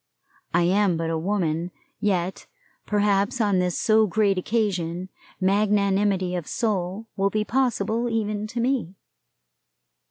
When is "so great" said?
3.79-4.35